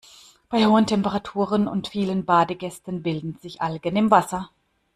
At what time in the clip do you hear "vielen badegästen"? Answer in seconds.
1.89-3.03